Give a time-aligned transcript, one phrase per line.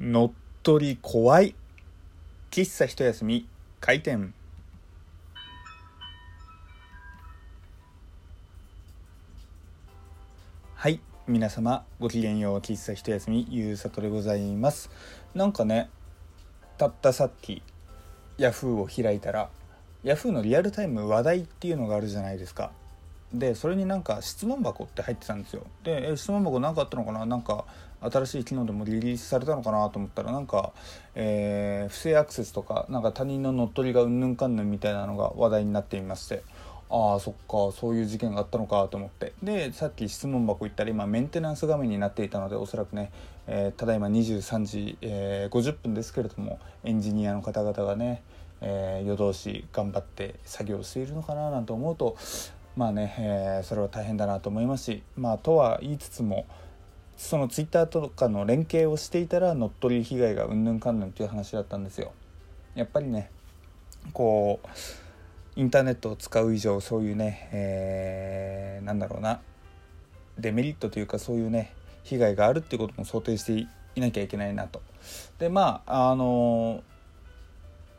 [0.00, 0.30] 乗っ
[0.62, 1.56] 取り怖い。
[2.52, 3.48] 喫茶一休み。
[3.80, 4.32] 開店。
[10.76, 11.00] はい。
[11.26, 12.58] 皆様ごきげんよう。
[12.60, 13.48] 喫茶一休み。
[13.50, 14.88] ゆうさとでございます。
[15.34, 15.90] なんかね
[16.76, 17.60] たったさっき
[18.36, 19.50] ヤフーを開いたら
[20.04, 22.70] ヤフーのリアルタイム話題っていうのがあるじゃないですか。
[23.32, 25.66] でそれになんか質問箱って入ってたんですよ。
[25.84, 27.26] で質問箱何かあったのかな？
[27.26, 27.64] なんか
[28.00, 30.72] 新しい機能でもリリースされたのかなと思ったらなんか、
[31.14, 36.42] えー、不正アクセスとかなんか他人の乗っ取りがうんぬんかんぬんみたいなのが話題になっていまして。
[36.90, 39.34] ああそっかそういう事件があったのかと思って。
[39.42, 43.12] でさっき質問箱行ったら今メンテナンス画面になっていたのでおそらくね、
[43.46, 48.22] えー、ただいま23時、えー、50分ですけれどもエンジニアの方々がね、
[48.62, 52.16] えー、夜通し頑張って作業しているのかななんて思うと
[52.78, 56.46] まあね、えー、それは大変だなと思いますしまあとは言いつつも
[57.16, 62.12] そのツイッターとかの連携をしていたら乗っ取り被害がうんぬんかんぬんっていう話だったんですよ。
[62.76, 63.32] やっぱりね
[64.12, 64.68] こう
[65.60, 69.40] インターネットを使う以上そういうね、えー、なんだろうな
[70.38, 73.66] デメリットというかそういうね被害があるっていうことも想定して
[73.96, 74.82] いなきゃいけないなと。
[75.40, 76.84] でまああの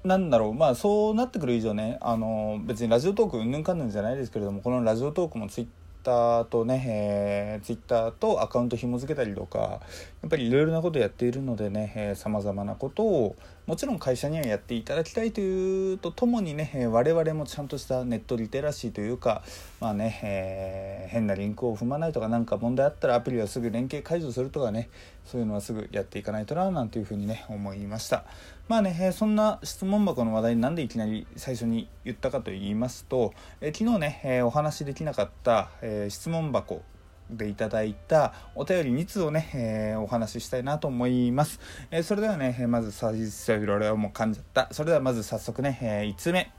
[0.09, 0.53] なんだろう。
[0.55, 5.67] まあそうなってくる以上ねあの別にラジオトークうんぬんかんぬんじゃないですけれどもこのラジオトークもツイッ
[6.03, 9.79] ターとね、えー、ツイッターとアカウント紐付けたりとかや
[10.25, 13.35] っぱりいろいろなことやっているのでねさまざまなことを
[13.67, 19.43] もちろん会社にはやっていただきたいというとともにね我々もちゃんとしたネットリテラシーというか
[19.79, 24.89] まあね、えー、変なリンクを踏まないとか何か問題あったらアプリはすぐ連携解除するとかね
[25.25, 28.25] そういうのはすぐやっていかないとななんていうふうにね思いました。
[28.69, 36.83] まあねそんな質問箱の話題になんでいきなり最初に言ったかと言いますとえ昨日ね、えお話しできなかった、え質問箱
[37.31, 41.59] でいただいたお便り2通をね、えー、お話ししたいなと思います。
[41.91, 44.67] えー、それではね、まず最初、いろいろもう噛んじゃった。
[44.71, 46.51] それではまず早速ね、えー、1通目。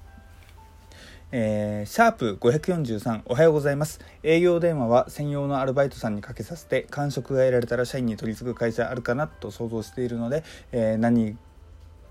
[1.32, 4.00] えー、シャープ543おはようございます。
[4.24, 11.36] 営業電話は専用のアルバイトさんにかけさせて、感触が得られたら社員に取り次ぐ会社あるかなと想像しているので、えー、何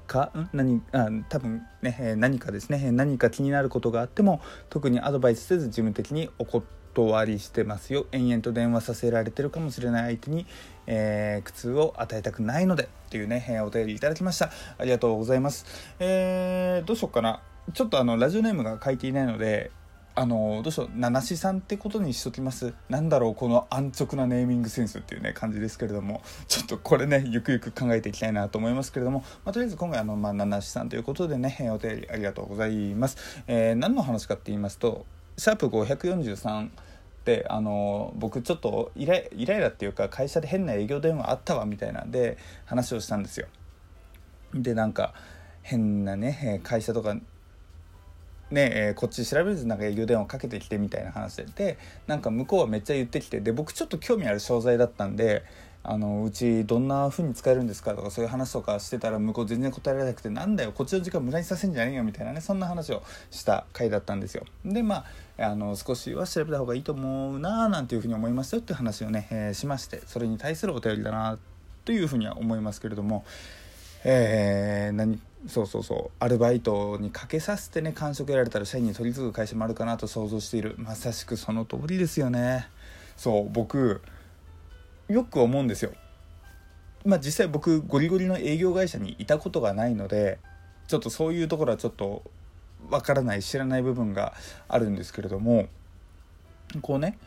[0.10, 8.08] か何あ多分ね何かですね何か気になることがあっても特にアドバイスせず事務的にお断りしてますよ。
[8.12, 10.48] 延々と電話させられてるかもしれない相手に、
[10.88, 14.52] えー、苦痛を与えたくないのでっていうね、えお便りいただきました。
[14.78, 15.66] ありがとうございます。
[16.00, 17.42] えー、どうしようかな。
[17.74, 19.72] ちょっとあのラジオネームが書いていないので
[20.20, 22.74] あのどうしよう七志さんってことにしときます。
[22.90, 26.22] なんだろうこの安直なネーミングセンスっていうね感じですけれども。
[26.50, 35.06] ちょっとこれねゆくゆく考えていきたいなと思いますけれども、まあ、とりあえず今回あの、まあ、七志さんということでねお便りありがとうございます、えー、何の話かって言いますと
[35.38, 36.70] シャープ543っ
[37.24, 43.48] てあの僕ちょっとイライライラっていうか会社で変な営業電話あったわみたいなんで話をしたんですよ。
[44.54, 45.14] でなんか
[45.62, 47.16] 変なね会社とか
[48.52, 51.78] ねえー、こっち調べずなんか営業電話かけてきてみたいな話でで
[52.08, 55.44] なんか向こうはめっちゃ言ってきてで僕ちょっと興味ある商材だったんで
[55.82, 63.02] あのうちどんな風に使えるんですかとかそういう話とかしてたら向こう全然答えられなくてなんだよこっちの時間無駄にさせんじゃねえよみたいなねそんな話を
[63.32, 64.44] した回だったんですよ。
[64.66, 65.06] でま
[65.38, 71.40] ああの少しは調べた方がいいと思うななんていうふうに思いますよって話をね、えー、しましてそれに対するお便りだな
[71.86, 73.24] というふうには思いますけれども
[74.04, 76.12] えー、何そうそうそう。
[76.20, 80.76] アルバイトにかけさせてね感触得られたら社員に取り次ぐ会社もあるかなと想像している。
[80.78, 82.68] まさしくその通りですよね。
[83.16, 84.02] そう僕
[85.08, 85.92] よく思うんですよ。
[87.06, 90.40] まあ実際僕ゴリゴリの営業会社にいたことがないので
[90.88, 92.24] ちょっとそういうところはちょっと
[92.90, 94.34] わからない知らない部分が
[94.68, 95.68] あるんですけれども
[96.82, 97.18] こうね、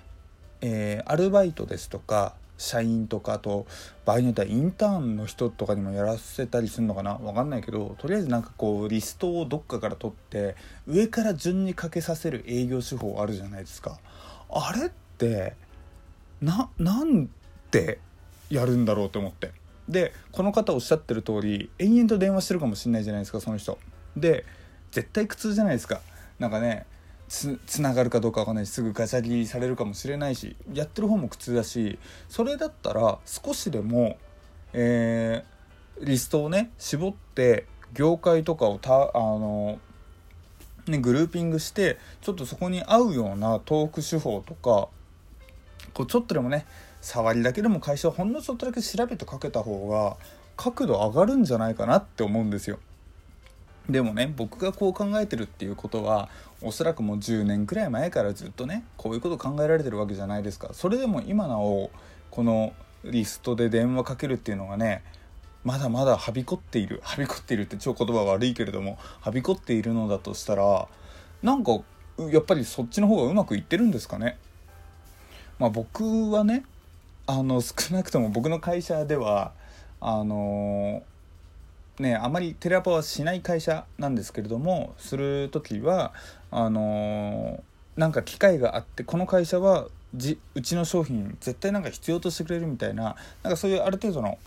[0.61, 3.67] えー、アルバイトですとか社員とかと
[4.05, 7.15] 場合によってはインターンの人とかにもやらせたりするのかな？
[7.15, 10.55] 分かんないけどとりあえずなんかこうリストをどっかから取って
[10.87, 13.99] 上から順にかけさせる営業手法あるじゃないですか。
[14.51, 15.55] あれって
[16.41, 17.29] ななん
[17.71, 17.99] で
[18.49, 19.51] やるんだろうと思って。
[19.89, 23.79] でこの方おっしゃってる通り延々と電話してるかもしれないじゃないですかその人。
[24.17, 24.45] で
[24.93, 26.01] 絶対苦痛じゃないですか。
[26.39, 26.87] なんかね
[27.67, 31.99] つながるかどうかわかんないしすぐガチャ切りされるかもしれないしやってる方も苦痛だし
[32.29, 34.19] それだったら少しでも、
[34.75, 37.65] えー、リストをね絞って
[37.95, 39.79] 業界とかをたあの、
[40.87, 44.89] ね、グルーピングしてちょっとそこに合うようなトーク手法とか
[45.95, 46.67] こうちょっとでもね
[47.01, 50.19] 触りだけでも会社をほんのちょっとだけ調べてかけた方が
[50.59, 52.79] 角度上がるんじゃないかなって思うんですよ。
[53.89, 56.29] でもね僕がこう考えてるっていうことは
[56.63, 60.71] おそらくもう10年くらい前からずっとねこういうこと考えられてるわけじゃないですか。
[60.73, 61.91] それでも今なお
[62.31, 62.73] この
[63.05, 65.03] リストで電話かけるっていうのがね
[65.65, 67.01] まだまだはびこっている。
[67.03, 70.89] はびこっているって超言葉悪いけれどもはびこっているのだとしたら
[71.43, 71.81] なんか
[72.31, 74.39] やっぱりそっちの方がうまくいってるんですかね。
[75.59, 76.65] まあ僕はね
[77.27, 79.53] あの少なくとも僕の会社では
[80.01, 81.03] あの
[81.99, 86.13] ねあまりテレアポはしない会社なんですけれどもする時は
[86.51, 87.63] あの
[87.97, 94.39] なんか機会があってこの会社はじうちの商品絶対なんか必要としてくれるみたいななんかそういうある程度の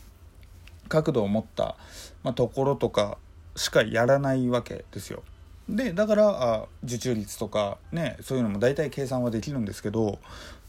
[0.87, 1.75] 角度を持った、
[2.23, 3.17] まあ、ところとか
[3.55, 5.23] しかやらないわけですよ。
[5.67, 10.19] でだからあ受注率とかねそういうのも大体計算はできるんですけど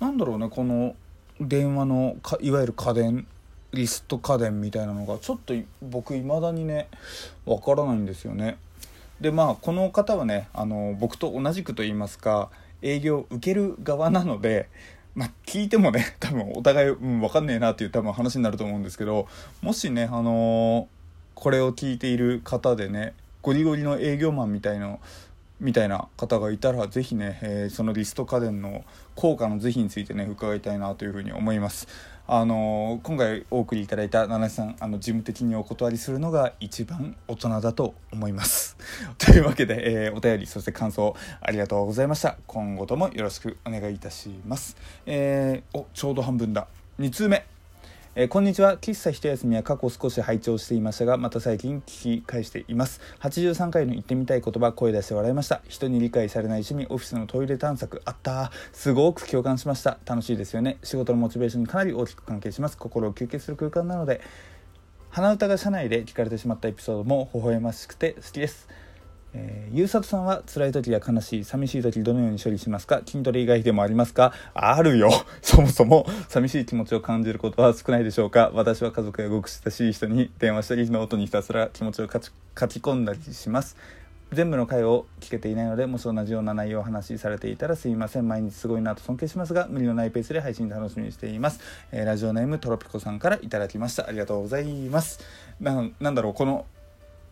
[0.01, 0.95] なんだろうねこの
[1.39, 3.27] 電話のかいわゆる家電
[3.73, 6.89] リスト家電みたいなのがちょっと僕いまだにね
[7.45, 8.59] わからないんですよね。
[9.21, 12.51] でまあこの方はねあの僕と同じくと言いますか
[12.83, 14.69] 営業受ける側なので
[15.17, 19.27] まあ、聞いてもね 多分お互い、うん、分かんねえなっていう多分話になると思うんですけど
[19.63, 20.89] もしね、あの、
[21.35, 24.99] これを聞いている方でねゴリゴリの営業マンみたいな
[25.59, 28.85] みたいな方がいたら是非ね、えー、そのリスト家電の
[29.15, 31.89] 効果の是非についてね伺いたいなというふうに思います。
[32.29, 38.77] あの今回お送りいただいた七瀬さんあの事務的にお断りするのが一番大人だと思います。
[39.19, 42.37] というわけで、えー、お便りそして感想ありがとうございました。
[42.49, 44.77] 今後ともよろしくお願いいたします。
[45.07, 46.67] えー、おちょうど半分だ。
[46.99, 47.56] 2通目。
[48.19, 48.79] えー、こんにちは。
[48.79, 53.03] 喫茶一休みは過去少し拝聴していましたがまた最近聞き返しています。
[53.21, 55.61] 83回の言ってみたい言葉声出して笑いました。
[55.69, 58.01] 人に理解されない趣味オフィスのトイレ探索。
[58.07, 59.99] あったすごく共感しました。
[60.07, 60.79] 楽しいですよね。
[60.83, 62.79] 仕事のモチベーションにかなり大きく関係します。
[62.79, 64.23] 心を休憩する空間なので
[65.11, 68.67] 鼻歌が車内で聞かれてしまったエピソードも微笑ましくて好きです。
[69.39, 73.03] えー、ゆうさとさんは辛い時や悲しい寂しい時どのように処理しますか？
[73.05, 74.33] 筋トレ以外でもありますか？
[74.55, 75.11] あるよ。
[75.43, 78.51] そもそも寂しい気持ちを感じることは少ないでしょうか？
[78.55, 82.31] 私は家族やごく親しい人に電話したりノートにひたすら気持ちを書き
[82.81, 83.77] 込んだりします。
[84.33, 88.27] 全部の回を聞けていないのでもし同じような内容を話しされていたらすいません。
[88.27, 91.61] 毎日すごいなと尊敬しますが無理のないペースで配信楽しみにしています、
[91.93, 94.09] えー、ラジオネームトロピコさんからいただきました。
[94.09, 95.21] ありがとうございます。
[95.61, 96.67] ななんだろうこの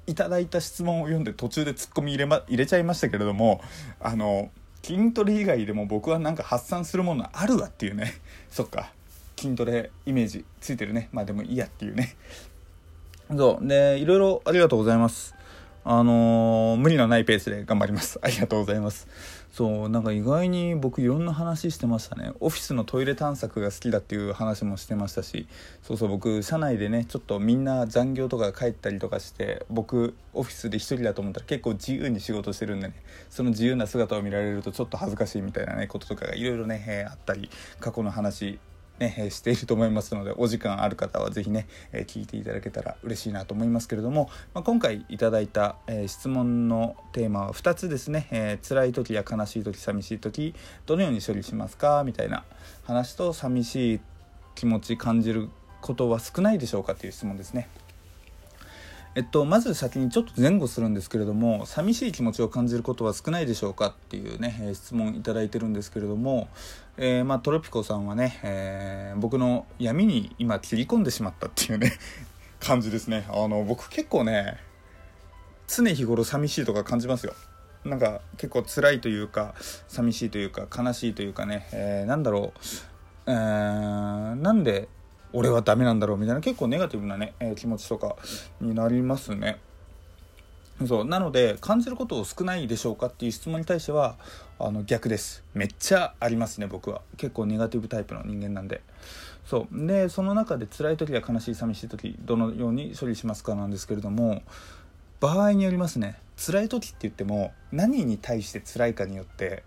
[0.06, 3.60] いただいた質問を読んで途中でツッコミ入れ,、ま、入れちゃいましたけれども
[4.00, 4.50] あの
[4.82, 8.12] 筋トレ以外でも僕はなんか発散するものあるわっていうね。
[8.50, 8.92] そっか。
[9.36, 11.08] 筋トレイメージついてるね。
[11.10, 12.16] まあでもいいやっていうね。
[13.34, 13.66] そう。
[13.66, 15.33] でいろいろありがとうございます。
[15.86, 18.18] あのー、無理のないペースで頑張ります。
[18.24, 19.06] ありがとうございます。
[19.52, 22.32] そうなんか意外に僕いろんな話してましたね。
[22.40, 25.46] オフィスのトイレ探索が好きだっていう話もしてましたし
[25.82, 32.94] そうそう僕社内でねちょっとみんな残業とか帰ったりとかして僕オフィスで一人だと思ったら結構自由に仕事してるんでね
[33.30, 37.48] その自由な姿を見られるとちょっと恥ずかしいみたいなねこととかがいろいろね、え、あったり
[37.78, 38.58] 過去の話
[38.98, 50.54] ね、していると思いますのでお時間ある方は是非ね、え聞いていただけたら嬉しいなと思いますけれども、まあ、今回いただいた、え質問のテーマは2つですね、えー、辛い時や悲しい時寂しい時
[50.86, 52.04] どのように処理しますか？
[52.04, 52.44] みたいな
[52.84, 54.00] 話と寂しい
[54.54, 55.48] 気持ち感じる
[55.80, 56.92] ことは少ないでしょうか？
[56.92, 57.68] っていう質問ですね。
[59.16, 66.48] えっと、まず先にちょっと前後するんですけれども寂しい気持ちを感じることは少ないでしょうかっていうね、えー、質問いただいてるんですけれども、
[66.96, 71.92] えー、まあ、トロピコさんはね、えー、僕の闇に今切り込んでしまったっていうね
[72.58, 73.24] 感じですね。
[73.28, 74.56] あの僕結構ね
[75.68, 77.34] 常日頃寂しいとか感じますよ。
[77.84, 79.54] なんか結構辛いというか
[79.86, 82.60] 寂しいというか悲しいというかね、えー、なんだろう、
[83.26, 84.88] えー、なんで
[85.34, 88.16] 俺はダメなんだろうみたいな結構ネガティブなね、えー、気持ちとか
[88.60, 89.58] になりますね。
[90.86, 94.16] そうなので感じることを少ないでしょうかっていう質問に対しては
[94.58, 95.42] あの逆です。
[95.52, 97.02] めっちゃありますね僕は。
[97.16, 98.80] 結構ネガティブタイプの人間なんで。
[99.44, 99.86] そう。
[99.86, 104.42] でその中で辛い時や悲しい寂しい時どのように処理しますかなんですけれども
[105.20, 106.18] 場合によりますね。
[106.36, 109.64] 辛い時って言っても何に対して辛いかによって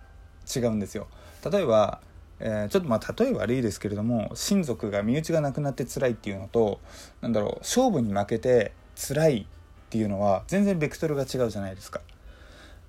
[0.54, 1.08] 違うんですよ。
[1.50, 2.02] 例えば
[2.40, 6.80] えー、ちょっとまあ例え悪いですけれども親族が身内が亡くなって辛いっていうのと
[7.22, 9.46] なんだろう勝負に負けて辛いっ
[9.90, 12.02] ていうのは全然ベクトルが違うじゃないですか。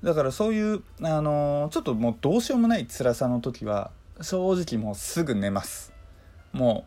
[0.03, 3.91] だからそういう、あのー、ちょっともうどうしようもない辛さの時は
[4.21, 5.93] 正直もうすぐ寝ます。
[6.53, 6.85] も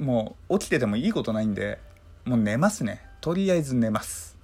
[0.00, 1.78] うもう起きててもいいことないんで
[2.24, 3.02] もう寝ますね。
[3.20, 4.36] とりあえず寝ます。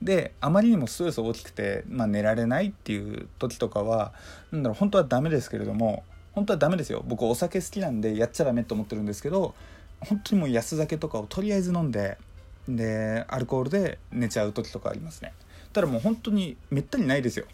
[0.00, 4.12] であまりにもストレス大きくて、まあ、寝られないっていう時とかは
[4.50, 6.02] なんだろう本当はダメですけれども
[6.32, 7.04] 本当はダメですよ。
[7.06, 9.54] 僕お酒好きなんでやっちゃダメと思ってるんですけど
[10.00, 12.18] 本当にもう安酒とかをとりあえず飲んで
[12.68, 15.32] でアルコールで寝ちゃう時とかありますね。
[15.72, 17.46] ただもう本当にめったにないですよ。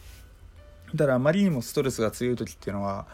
[0.95, 3.07] だからあまりにもストレスが強い時っていうのは、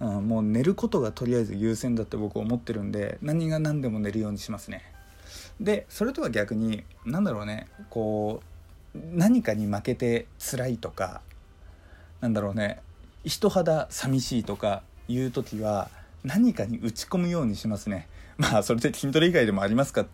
[0.00, 4.82] うん、もう寝ることがとりあえず優先だって僕思ってるんで何が何でも寝るようにしますね。
[5.60, 8.42] でそれとは逆に何だろうねこ
[8.94, 11.20] う何かに負けて辛いとか
[12.20, 12.80] なんだろうね
[13.24, 15.90] 人肌寂しいとかいう時は
[16.24, 18.08] 何かに打ち込むようにしますね。
[18.36, 20.06] まあそれで筋トレ以外でもありますかっ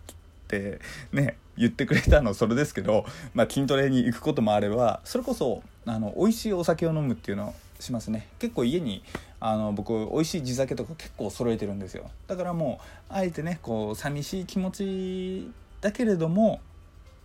[0.47, 0.79] て
[1.11, 8.27] ね言ってくれたのそれですけど、まあ、筋トレに行くこともあればそれこそあの美味しいお酒を飲むっていうのをしますね。
[8.39, 9.03] 結構家に
[9.39, 12.11] あの僕美味しい地酒とか結構揃えてるんですよ。
[12.27, 12.79] だからも
[13.09, 16.61] うあえてねこう寂しい気持ちだけれども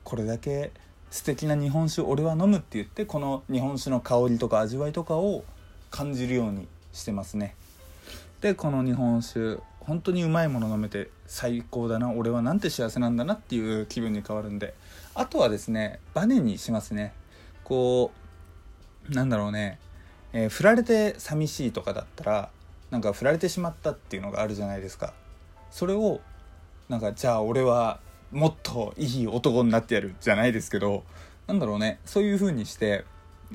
[0.03, 0.73] これだけ
[1.11, 5.45] 素敵な日本酒俺は飲むって言ってこの日本酒の香りとか味わいとかを
[5.91, 7.55] 感じるようにしてますね。
[8.41, 14.75] でこの日本酒本当にうまいもの飲めて最高だな俺はなんて幸せなんだなっていう気分に変わるんで。
[15.15, 17.13] あとはですねバネにしますね。
[17.65, 18.11] こ
[19.11, 19.79] うなんだろうね、
[20.33, 22.51] えー、振られて寂しいとかだったら
[22.91, 25.15] なんか振られてしまったっていうのがあるじゃないですか。
[25.71, 26.21] それを
[26.89, 28.01] なんかじゃあ俺は
[28.31, 31.05] もっといい男になってやるじゃないですけど
[31.47, 31.99] なんだろうね。
[32.05, 33.05] そういう風にして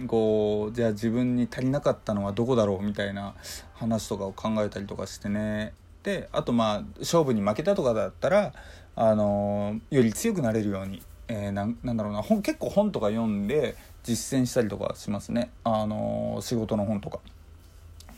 [0.08, 3.36] こうじゃあ自分に足りなかったのはどこだろうみたいな
[3.74, 5.74] 話とかを考えたりとかしてね。
[6.04, 8.54] であとまあ勝負に負けたとかだったら
[8.96, 15.52] あのより強くなれるように、えー、なんだろうな本結構本とか読んで実践したりとかしますね。
[15.64, 17.20] あの仕事の本とか。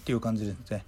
[0.03, 0.84] っていう感じですね。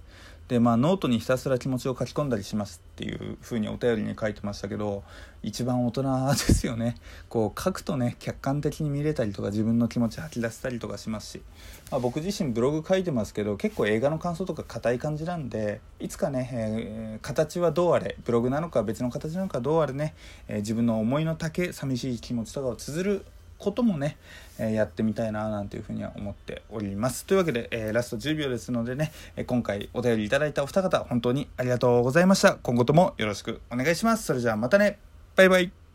[0.48, 5.02] でまあノートにひたすら気持ちを書き込んだりしますっていう風にお便りに書いてましたけど
[5.42, 6.96] 一番大人ですよね。
[7.28, 11.42] こう書くとね客観的に見れたりとか自分の気持ち吐き出せたりとかしますし、
[11.90, 20.14] まあ、僕自身ブログ書いてますけど結構映画の感想とか硬い感じなんでいつかね、えー、形はどうあれブログなのか別の形なのかどうあれね、
[20.48, 23.26] えー、自分の思いの丈寂しい気持ちとかを綴る
[23.58, 24.16] こともね、
[24.58, 27.24] えー、やってみたいななんていうふうには思っております。
[27.26, 32.54] というわけで、えー、ラスト10秒ですのでね、え今回お便りいただいたお二方本当にありがとうございました。
[32.54, 34.24] 今後ともよろしくお願いします。
[34.24, 34.98] それじゃあまたね。
[35.36, 35.85] バイバイ。